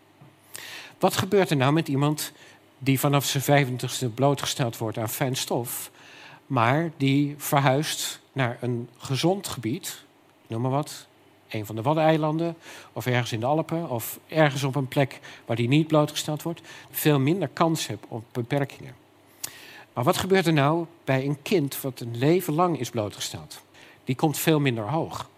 Wat 0.99 1.17
gebeurt 1.17 1.51
er 1.51 1.57
nou 1.57 1.73
met 1.73 1.89
iemand 1.89 2.33
die 2.79 3.01
vanaf 3.01 3.25
zijn 3.25 3.67
25ste 3.67 4.15
blootgesteld 4.15 4.77
wordt 4.77 4.99
aan 4.99 5.09
fijn 5.09 5.37
stof, 5.37 5.91
maar 6.47 6.91
die 6.97 7.35
verhuist 7.39 8.21
naar 8.33 8.59
een 8.61 8.89
gezond 8.99 9.49
gebied, 9.49 10.05
noem 10.47 10.61
maar 10.61 10.71
wat, 10.71 11.07
een 11.53 11.67
van 11.67 11.77
de 11.77 11.83
Waddeneilanden 11.83 12.57
of 12.93 13.07
ergens 13.07 13.33
in 13.33 13.41
de 13.41 13.47
Alpen 13.47 13.89
of 13.89 14.19
ergens 14.27 14.65
op 14.65 14.75
een 14.75 14.89
plek 14.89 15.21
waar 15.47 15.57
die 15.57 15.69
niet 15.69 15.87
blootgesteld 15.87 16.43
wordt, 16.43 16.61
veel 16.91 17.19
minder 17.19 17.49
kans 17.49 17.87
hebt 17.87 18.05
op 18.09 18.25
beperkingen. 18.33 18.95
Maar 19.93 20.05
wat 20.05 20.17
gebeurt 20.17 20.47
er 20.47 20.53
nou 20.53 20.87
bij 21.05 21.25
een 21.25 21.43
kind 21.43 21.81
wat 21.81 22.01
een 22.01 22.19
leven 22.19 22.55
lang 22.55 22.79
is 22.79 22.91
blootgesteld? 22.91 23.63
Die 24.05 24.15
komt 24.15 24.39
veel 24.39 24.61
minder 24.61 24.91
hoog. 24.91 25.31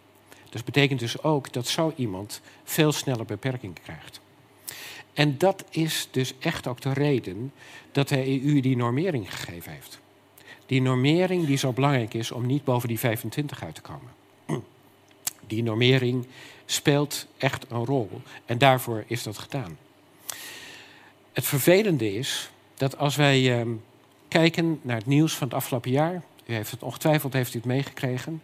Dus 0.51 0.65
betekent 0.65 1.01
dus 1.01 1.23
ook 1.23 1.53
dat 1.53 1.67
zo 1.67 1.93
iemand 1.97 2.41
veel 2.65 2.93
sneller 2.93 3.25
beperkingen 3.25 3.77
krijgt. 3.83 4.21
En 5.13 5.39
dat 5.39 5.65
is 5.71 6.09
dus 6.11 6.35
echt 6.39 6.67
ook 6.67 6.81
de 6.81 6.93
reden 6.93 7.53
dat 7.93 8.09
de 8.09 8.45
EU 8.45 8.61
die 8.61 8.77
normering 8.77 9.35
gegeven 9.35 9.73
heeft. 9.73 9.99
Die 10.67 10.83
normering 10.83 11.47
die 11.47 11.57
zo 11.57 11.73
belangrijk 11.73 12.15
is 12.15 12.31
om 12.31 12.47
niet 12.47 12.65
boven 12.65 12.89
die 12.89 12.99
25 12.99 13.63
uit 13.63 13.75
te 13.75 13.81
komen. 13.81 14.24
Die 15.47 15.63
normering 15.63 16.27
speelt 16.67 17.27
echt 17.39 17.65
een 17.71 17.85
rol 17.85 18.11
en 18.47 18.59
daarvoor 18.59 19.05
is 19.07 19.23
dat 19.23 19.39
gedaan. 19.39 19.79
Het 21.33 21.45
vervelende 21.45 22.15
is 22.15 22.51
dat 22.75 22.99
als 22.99 23.17
wij 23.17 23.61
uh, 23.61 23.75
kijken 24.29 24.81
naar 24.83 24.97
het 24.97 25.07
nieuws 25.07 25.35
van 25.35 25.47
het 25.47 25.57
afgelopen 25.57 25.91
jaar, 25.91 26.23
u 26.47 26.55
heeft 26.55 26.71
het 26.71 26.83
ongetwijfeld 26.83 27.33
heeft 27.33 27.55
u 27.55 27.57
het 27.57 27.67
meegekregen, 27.67 28.43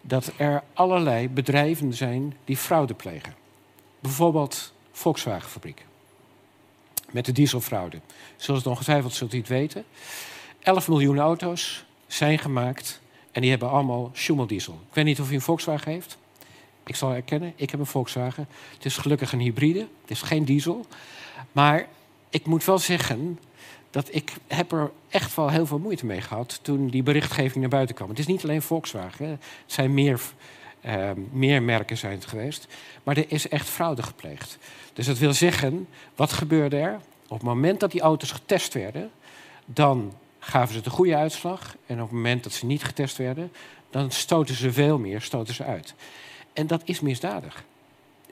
dat 0.00 0.32
er 0.36 0.62
allerlei 0.72 1.28
bedrijven 1.28 1.94
zijn 1.94 2.36
die 2.44 2.56
fraude 2.56 2.94
plegen. 2.94 3.34
Bijvoorbeeld 4.00 4.72
Volkswagenfabriek. 4.92 5.84
Met 7.10 7.24
de 7.24 7.32
dieselfraude. 7.32 8.00
Zoals 8.36 8.60
het 8.60 8.68
ongetwijfeld 8.68 9.14
zult 9.14 9.34
u 9.34 9.38
het 9.38 9.48
weten. 9.48 9.84
11 10.60 10.88
miljoen 10.88 11.18
auto's 11.18 11.84
zijn 12.06 12.38
gemaakt 12.38 13.00
en 13.32 13.40
die 13.40 13.50
hebben 13.50 13.70
allemaal 13.70 14.10
schummeldiesel. 14.12 14.80
Ik 14.88 14.94
weet 14.94 15.04
niet 15.04 15.20
of 15.20 15.30
u 15.30 15.34
een 15.34 15.40
Volkswagen 15.40 15.92
heeft. 15.92 16.18
Ik 16.86 16.96
zal 16.96 17.12
erkennen, 17.12 17.52
ik 17.56 17.70
heb 17.70 17.80
een 17.80 17.86
Volkswagen. 17.86 18.48
Het 18.74 18.84
is 18.84 18.96
gelukkig 18.96 19.32
een 19.32 19.40
hybride, 19.40 19.78
het 19.78 20.10
is 20.10 20.22
geen 20.22 20.44
diesel. 20.44 20.86
Maar 21.52 21.86
ik 22.30 22.46
moet 22.46 22.64
wel 22.64 22.78
zeggen 22.78 23.38
dat 23.90 24.14
ik 24.14 24.32
heb 24.46 24.72
er 24.72 24.90
echt 25.08 25.34
wel 25.34 25.50
heel 25.50 25.66
veel 25.66 25.78
moeite 25.78 26.06
mee 26.06 26.20
gehad 26.20 26.58
toen 26.62 26.88
die 26.88 27.02
berichtgeving 27.02 27.56
naar 27.60 27.68
buiten 27.68 27.94
kwam. 27.94 28.08
Het 28.08 28.18
is 28.18 28.26
niet 28.26 28.42
alleen 28.42 28.62
Volkswagen, 28.62 29.28
het 29.28 29.40
zijn 29.66 29.94
meer, 29.94 30.20
uh, 30.86 31.10
meer 31.32 31.62
merken 31.62 31.96
zijn 31.96 32.12
het 32.12 32.26
geweest. 32.26 32.66
Maar 33.02 33.16
er 33.16 33.24
is 33.28 33.48
echt 33.48 33.68
fraude 33.68 34.02
gepleegd. 34.02 34.58
Dus 34.92 35.06
dat 35.06 35.18
wil 35.18 35.32
zeggen, 35.32 35.88
wat 36.14 36.32
gebeurde 36.32 36.76
er? 36.76 37.00
Op 37.28 37.38
het 37.38 37.42
moment 37.42 37.80
dat 37.80 37.92
die 37.92 38.00
auto's 38.00 38.30
getest 38.30 38.74
werden, 38.74 39.10
dan 39.64 40.12
gaven 40.38 40.74
ze 40.74 40.80
de 40.80 40.90
goede 40.90 41.16
uitslag. 41.16 41.76
En 41.86 41.96
op 41.96 42.02
het 42.02 42.16
moment 42.16 42.42
dat 42.42 42.52
ze 42.52 42.66
niet 42.66 42.84
getest 42.84 43.16
werden, 43.16 43.52
dan 43.90 44.10
stoten 44.10 44.54
ze 44.54 44.72
veel 44.72 44.98
meer 44.98 45.20
stoten 45.20 45.54
ze 45.54 45.64
uit. 45.64 45.94
En 46.54 46.66
dat 46.66 46.82
is 46.84 47.00
misdadig. 47.00 47.64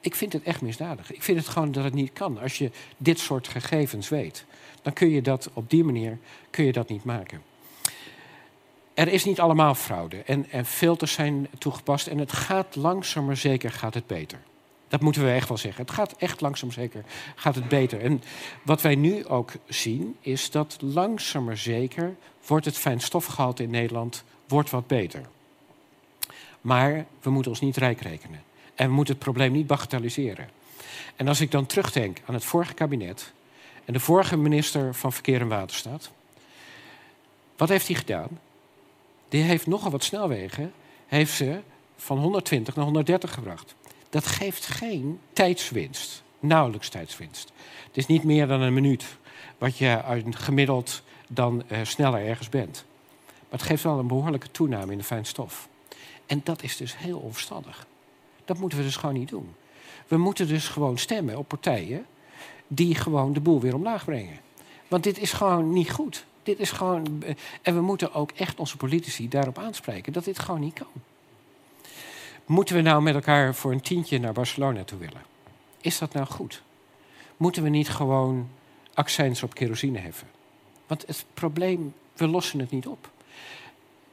Ik 0.01 0.15
vind 0.15 0.33
het 0.33 0.43
echt 0.43 0.61
misdadig. 0.61 1.13
Ik 1.13 1.23
vind 1.23 1.39
het 1.39 1.49
gewoon 1.49 1.73
dat 1.73 1.85
het 1.85 1.95
niet 1.95 2.13
kan. 2.13 2.39
Als 2.41 2.59
je 2.59 2.71
dit 2.97 3.19
soort 3.19 3.49
gegevens 3.49 4.09
weet, 4.09 4.45
dan 4.83 4.93
kun 4.93 5.09
je 5.09 5.23
dat 5.23 5.51
op 5.53 5.71
die 5.71 5.85
manier 5.85 6.19
kun 6.51 6.65
je 6.65 6.73
dat 6.73 6.89
niet 6.89 7.05
maken. 7.05 7.43
Er 8.95 9.09
is 9.09 9.25
niet 9.25 9.41
allemaal 9.41 9.75
fraude 9.75 10.23
en, 10.23 10.51
en 10.51 10.67
filters 10.67 11.13
zijn 11.13 11.49
toegepast 11.59 12.07
en 12.07 12.19
het 12.19 12.33
gaat 12.33 12.77
langzaam 12.77 13.25
maar 13.25 13.37
zeker 13.37 13.71
gaat 13.71 13.95
het 13.95 14.07
beter. 14.07 14.39
Dat 14.89 15.01
moeten 15.01 15.25
we 15.25 15.31
echt 15.31 15.49
wel 15.49 15.59
zeggen. 15.59 15.85
Het 15.85 15.95
gaat 15.95 16.15
echt 16.19 16.41
langzaam 16.41 16.71
zeker 16.71 17.05
gaat 17.35 17.55
het 17.55 17.69
beter. 17.69 18.01
En 18.01 18.23
wat 18.63 18.83
wij 18.83 18.95
nu 18.95 19.27
ook 19.27 19.53
zien 19.67 20.17
is 20.21 20.51
dat 20.51 20.77
langzaam 20.81 21.45
maar 21.45 21.59
zeker 21.59 22.17
wordt 22.47 22.65
het 22.65 22.79
fijnstofgehalte 22.79 23.63
in 23.63 23.71
Nederland 23.71 24.25
wordt 24.49 24.71
wat 24.71 24.87
beter. 24.87 25.23
Maar 26.63 27.07
we 27.21 27.31
moeten 27.31 27.51
ons 27.51 27.61
niet 27.61 27.77
rijk 27.77 28.01
rekenen. 28.01 28.43
En 28.75 28.89
we 28.89 28.95
moeten 28.95 29.15
het 29.15 29.23
probleem 29.23 29.53
niet 29.53 29.67
bagatelliseren. 29.67 30.49
En 31.17 31.29
als 31.29 31.41
ik 31.41 31.51
dan 31.51 31.67
terugdenk 31.67 32.19
aan 32.27 32.35
het 32.35 32.45
vorige 32.45 32.75
kabinet 32.75 33.33
en 33.85 33.93
de 33.93 34.01
vorige 34.01 34.37
minister 34.37 34.95
van 34.95 35.13
Verkeer 35.13 35.41
en 35.41 35.49
Waterstaat, 35.49 36.11
wat 37.57 37.69
heeft 37.69 37.87
hij 37.87 37.97
gedaan? 37.97 38.41
Die 39.29 39.43
heeft 39.43 39.67
nogal 39.67 39.91
wat 39.91 40.05
snelwegen, 40.05 40.73
heeft 41.07 41.35
ze 41.35 41.61
van 41.97 42.19
120 42.19 42.75
naar 42.75 42.85
130 42.85 43.35
gebracht. 43.35 43.75
Dat 44.11 44.27
geeft 44.27 44.67
geen 44.67 45.21
tijdswinst, 45.33 46.23
nauwelijks 46.41 46.89
tijdswinst. 46.89 47.53
Het 47.87 47.97
is 47.97 48.07
niet 48.07 48.25
meer 48.25 48.47
dan 48.47 48.61
een 48.61 48.75
minuut 48.75 49.17
wat 49.59 49.79
je 49.79 50.01
gemiddeld 50.31 51.03
dan 51.29 51.63
uh, 51.69 51.79
sneller 51.83 52.27
ergens 52.27 52.49
bent. 52.49 52.85
Maar 53.27 53.61
het 53.61 53.63
geeft 53.63 53.83
wel 53.83 53.99
een 53.99 54.07
behoorlijke 54.07 54.51
toename 54.51 54.93
in 54.93 54.99
de 54.99 55.05
fijnstof. 55.05 55.69
En 56.33 56.41
dat 56.45 56.63
is 56.63 56.77
dus 56.77 56.99
heel 56.99 57.19
onverstandig. 57.19 57.87
Dat 58.45 58.59
moeten 58.59 58.79
we 58.79 58.85
dus 58.85 58.97
gewoon 58.97 59.15
niet 59.15 59.29
doen. 59.29 59.55
We 60.07 60.17
moeten 60.17 60.49
dus 60.49 60.69
gewoon 60.69 60.99
stemmen 60.99 61.39
op 61.39 61.49
partijen 61.49 62.07
die 62.67 62.95
gewoon 62.95 63.33
de 63.33 63.41
boel 63.41 63.61
weer 63.61 63.75
omlaag 63.75 64.05
brengen. 64.05 64.39
Want 64.89 65.05
dit 65.05 65.19
is 65.19 65.33
gewoon 65.33 65.73
niet 65.73 65.91
goed. 65.91 66.27
Dit 66.43 66.59
is 66.59 66.71
gewoon. 66.71 67.23
Eh, 67.23 67.35
en 67.63 67.75
we 67.75 67.81
moeten 67.81 68.15
ook 68.15 68.31
echt 68.31 68.59
onze 68.59 68.77
politici 68.77 69.29
daarop 69.29 69.59
aanspreken 69.59 70.13
dat 70.13 70.25
dit 70.25 70.39
gewoon 70.39 70.61
niet 70.61 70.75
kan. 70.75 71.03
Moeten 72.47 72.75
we 72.75 72.83
nou 72.83 73.03
met 73.03 73.15
elkaar 73.15 73.55
voor 73.55 73.73
een 73.73 73.81
tientje 73.81 74.19
naar 74.19 74.33
Barcelona 74.33 74.85
toe 74.85 74.99
willen? 74.99 75.23
Is 75.81 75.99
dat 75.99 76.13
nou 76.13 76.27
goed? 76.27 76.63
Moeten 77.37 77.63
we 77.63 77.69
niet 77.69 77.89
gewoon 77.89 78.49
accijns 78.95 79.43
op 79.43 79.55
kerosine 79.55 79.99
heffen? 79.99 80.29
Want 80.87 81.07
het 81.07 81.25
probleem, 81.35 81.95
we 82.17 82.27
lossen 82.27 82.59
het 82.59 82.71
niet 82.71 82.87
op. 82.87 83.11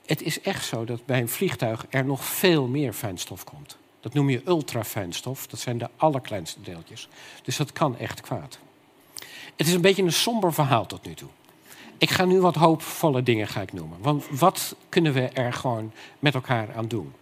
Het 0.09 0.21
is 0.21 0.41
echt 0.41 0.65
zo 0.65 0.85
dat 0.85 1.05
bij 1.05 1.19
een 1.19 1.29
vliegtuig 1.29 1.85
er 1.89 2.05
nog 2.05 2.25
veel 2.25 2.67
meer 2.67 2.93
fijnstof 2.93 3.43
komt. 3.43 3.77
Dat 3.99 4.13
noem 4.13 4.29
je 4.29 4.41
ultrafijnstof. 4.45 5.47
Dat 5.47 5.59
zijn 5.59 5.77
de 5.77 5.89
allerkleinste 5.97 6.61
deeltjes. 6.61 7.07
Dus 7.43 7.57
dat 7.57 7.71
kan 7.71 7.97
echt 7.97 8.21
kwaad. 8.21 8.59
Het 9.55 9.67
is 9.67 9.73
een 9.73 9.81
beetje 9.81 10.03
een 10.03 10.13
somber 10.13 10.53
verhaal 10.53 10.85
tot 10.85 11.05
nu 11.05 11.13
toe. 11.13 11.29
Ik 11.97 12.09
ga 12.09 12.25
nu 12.25 12.41
wat 12.41 12.55
hoopvolle 12.55 13.23
dingen 13.23 13.47
ga 13.47 13.61
ik 13.61 13.73
noemen. 13.73 13.97
Want 14.01 14.25
wat 14.29 14.75
kunnen 14.89 15.13
we 15.13 15.21
er 15.21 15.53
gewoon 15.53 15.91
met 16.19 16.33
elkaar 16.33 16.75
aan 16.75 16.87
doen? 16.87 17.13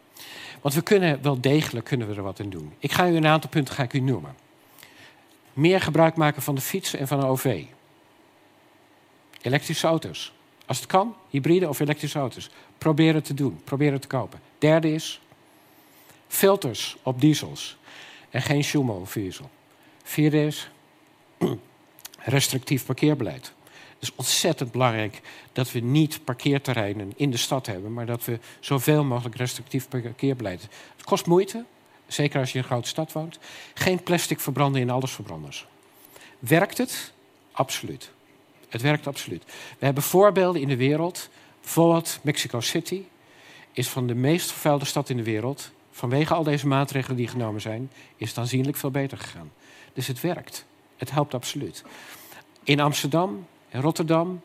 Want 0.62 0.74
we 0.74 0.82
kunnen 0.82 1.22
wel 1.22 1.42
degelijk 1.42 1.86
kunnen 1.86 2.08
we 2.08 2.16
er 2.16 2.24
wat 2.24 2.40
aan 2.40 2.50
doen. 2.50 2.74
Ik 2.80 2.92
ga 2.92 3.08
u 3.08 3.16
een 3.16 3.28
aantal 3.28 3.50
punten 3.50 3.74
ga 3.74 3.84
ik 3.84 3.94
u 3.94 4.00
noemen. 4.00 4.36
Meer 5.54 5.82
gebruik 5.82 6.16
maken 6.16 6.42
van 6.42 6.56
de 6.56 6.62
fiets 6.62 6.94
en 6.94 7.08
van 7.08 7.20
de 7.20 7.26
OV. 7.26 7.64
Elektrische 9.42 9.88
auto's. 9.88 10.36
Als 10.68 10.78
het 10.78 10.88
kan, 10.88 11.16
hybride 11.30 11.70
of 11.70 11.80
elektrische 11.80 12.20
auto's. 12.20 12.50
Probeer 12.78 13.14
het 13.14 13.26
te 13.26 13.34
doen. 13.34 13.62
Probeer 13.64 13.92
het 13.92 14.02
te 14.02 14.08
kopen. 14.08 14.40
Derde 14.58 14.94
is 14.94 15.22
filters 16.28 16.98
op 17.04 17.22
diesels 17.22 17.78
en 18.30 18.42
geen 18.42 18.64
Schumo-diesel. 18.64 19.50
Vierde 20.04 20.46
is 20.46 20.70
restrictief 22.20 22.86
parkeerbeleid. 22.86 23.54
Het 23.74 24.10
is 24.10 24.16
ontzettend 24.16 24.72
belangrijk 24.72 25.22
dat 25.54 25.72
we 25.72 25.80
niet 25.80 26.24
parkeerterreinen 26.24 27.14
in 27.16 27.32
de 27.32 27.38
stad 27.38 27.66
hebben, 27.66 27.94
maar 27.94 28.06
dat 28.06 28.26
we 28.26 28.40
zoveel 28.60 29.04
mogelijk 29.04 29.36
restrictief 29.36 29.88
parkeerbeleid. 29.88 30.62
Het 30.96 31.06
kost 31.06 31.26
moeite, 31.26 31.66
zeker 32.08 32.40
als 32.40 32.52
je 32.52 32.58
in 32.58 32.64
een 32.64 32.70
grote 32.70 32.88
stad 32.88 33.12
woont. 33.12 33.40
Geen 33.74 34.04
plastic 34.04 34.40
verbranden 34.40 34.82
in 34.82 34.90
allesverbranders. 34.90 35.68
Werkt 36.40 36.78
het? 36.78 37.14
Absoluut. 37.52 38.12
Het 38.70 38.82
werkt 38.82 39.08
absoluut. 39.08 39.44
We 39.80 39.86
hebben 39.86 40.04
voorbeelden 40.04 40.62
in 40.62 40.68
de 40.68 40.78
wereld. 40.78 41.30
Bijvoorbeeld 41.62 42.20
Mexico 42.22 42.60
City 42.60 43.04
is 43.72 43.90
van 43.90 44.08
de 44.08 44.16
meest 44.16 44.52
vervuilde 44.52 44.86
stad 44.86 45.10
in 45.10 45.18
de 45.18 45.24
wereld. 45.24 45.72
Vanwege 45.92 46.34
al 46.34 46.44
deze 46.44 46.68
maatregelen 46.68 47.18
die 47.18 47.28
genomen 47.28 47.62
zijn, 47.62 47.92
is 48.16 48.30
het 48.30 48.38
aanzienlijk 48.38 48.78
veel 48.78 48.92
beter 48.92 49.18
gegaan. 49.18 49.52
Dus 49.94 50.08
het 50.08 50.22
werkt. 50.22 50.66
Het 50.98 51.12
helpt 51.12 51.34
absoluut. 51.34 51.84
In 52.64 52.80
Amsterdam, 52.80 53.48
in 53.70 53.82
Rotterdam, 53.82 54.42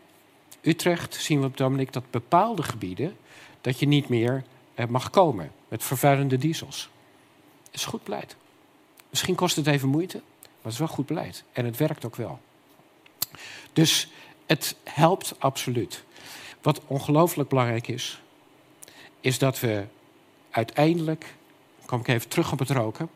Utrecht 0.63 1.15
zien 1.15 1.41
we 1.41 1.47
op 1.47 1.61
ogenblik 1.61 1.93
dat 1.93 2.11
bepaalde 2.11 2.63
gebieden 2.63 3.17
dat 3.61 3.79
je 3.79 3.87
niet 3.87 4.09
meer 4.09 4.45
eh, 4.75 4.87
mag 4.87 5.11
komen 5.11 5.53
met 5.69 5.85
vervuilende 5.85 6.39
diesels. 6.39 6.91
Het 7.65 7.75
is 7.75 7.85
goed 7.85 8.05
beleid. 8.05 8.37
Misschien 9.11 9.35
kost 9.35 9.57
het 9.57 9.67
even 9.67 9.89
moeite, 9.89 10.17
maar 10.41 10.63
het 10.63 10.73
is 10.73 10.79
wel 10.79 10.89
goed 10.89 11.07
beleid. 11.07 11.45
En 11.53 11.65
het 11.65 11.77
werkt 11.77 12.05
ook 12.05 12.17
wel. 12.17 12.41
Dus 13.73 14.09
het 14.47 14.77
helpt 14.85 15.35
absoluut. 15.39 16.05
Wat 16.63 16.81
ongelooflijk 16.87 17.49
belangrijk 17.49 17.89
is, 17.89 18.21
is 19.21 19.39
dat 19.39 19.61
we 19.61 19.85
uiteindelijk, 20.51 21.35
kom 21.85 22.01
ik 22.01 22.09
even 22.09 22.29
terug 22.29 22.53
op 22.53 22.59
het 22.59 22.71
roken, 22.71 23.11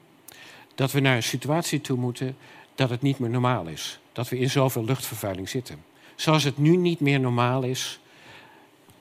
dat 0.75 0.93
we 0.93 1.01
naar 1.01 1.17
een 1.17 1.23
situatie 1.23 1.81
toe 1.81 1.97
moeten 1.97 2.37
dat 2.75 2.91
het 2.91 3.03
niet 3.03 3.19
meer 3.19 3.31
normaal 3.31 3.67
is. 3.67 3.99
Dat 4.13 4.29
we 4.29 4.39
in 4.39 4.51
zoveel 4.51 4.85
luchtvervuiling 4.85 5.49
zitten. 5.49 5.85
Zoals 6.15 6.45
het 6.45 6.59
nu 6.59 6.77
niet 6.77 7.01
meer 7.01 7.21
normaal 7.21 7.63
is 7.63 8.01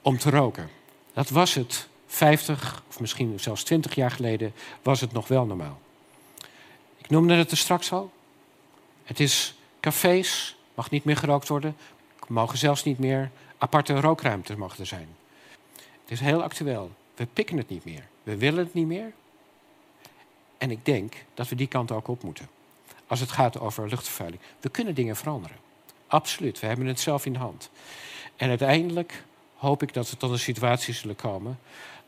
om 0.02 0.18
te 0.18 0.30
roken. 0.30 0.70
Dat 1.14 1.30
was 1.30 1.54
het 1.54 1.88
50 2.08 2.84
of 2.88 3.00
misschien 3.00 3.40
zelfs 3.40 3.64
20 3.64 3.96
jaar 3.96 4.12
geleden, 4.12 4.54
was 4.82 5.02
het 5.02 5.12
nog 5.12 5.28
wel 5.28 5.46
normaal. 5.46 5.80
Ik 6.98 7.10
noemde 7.10 7.34
het 7.34 7.52
er 7.52 7.58
straks 7.58 7.92
al. 7.92 8.12
Het 9.04 9.20
is 9.20 9.56
cafés, 9.80 10.56
mag 10.76 10.90
niet 10.90 11.04
meer 11.04 11.18
gerookt 11.18 11.48
worden. 11.48 11.76
Mogen 12.28 12.58
zelfs 12.58 12.84
niet 12.84 13.00
meer 13.00 13.32
aparte 13.58 14.00
rookruimtes 14.00 14.56
mogen 14.56 14.88
zijn. 14.88 15.08
Het 15.74 16.12
is 16.12 16.20
heel 16.20 16.44
actueel. 16.44 16.92
We 17.16 17.26
pikken 17.26 17.58
het 17.58 17.70
niet 17.70 17.86
meer. 17.86 18.08
We 18.24 18.38
willen 18.38 18.64
het 18.64 18.74
niet 18.74 18.88
meer. 18.88 19.14
En 20.58 20.72
ik 20.72 20.86
denk 20.86 21.14
dat 21.34 21.50
we 21.50 21.56
die 21.56 21.68
kant 21.68 21.92
ook 21.92 22.08
op 22.08 22.24
moeten. 22.24 22.50
Als 23.08 23.20
het 23.20 23.32
gaat 23.32 23.60
over 23.60 23.90
luchtvervuiling. 23.90 24.42
We 24.60 24.70
kunnen 24.70 24.96
dingen 24.96 25.16
veranderen. 25.16 25.58
Absoluut. 26.08 26.60
We 26.60 26.68
hebben 26.68 26.86
het 26.86 27.00
zelf 27.00 27.26
in 27.26 27.34
de 27.34 27.40
hand. 27.40 27.70
En 28.36 28.50
uiteindelijk 28.50 29.24
hoop 29.56 29.82
ik 29.84 29.94
dat 29.94 30.10
we 30.10 30.18
tot 30.18 30.32
een 30.32 30.40
situatie 30.40 30.94
zullen 30.94 31.16
komen. 31.16 31.60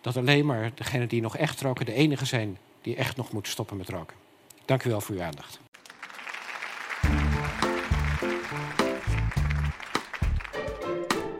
dat 0.01 0.17
alleen 0.17 0.45
maar 0.45 0.71
degenen 0.75 1.07
die 1.07 1.21
nog 1.21 1.37
echt 1.37 1.61
roken. 1.61 1.85
de 1.85 1.93
enige 1.93 2.25
zijn 2.25 2.57
die 2.81 2.95
echt 2.95 3.17
nog 3.17 3.31
moeten 3.31 3.51
stoppen 3.51 3.77
met 3.77 3.89
roken. 3.89 4.15
Dank 4.65 4.83
u 4.83 4.89
wel 4.89 5.01
voor 5.01 5.15
uw 5.15 5.21
aandacht. 5.21 5.59